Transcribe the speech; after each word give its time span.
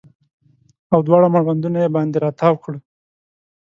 او 0.93 0.99
دواړه 1.07 1.27
مړوندونه 1.33 1.77
یې 1.83 1.89
باندې 1.95 2.17
راتاو 2.25 2.61
کړه 2.63 2.79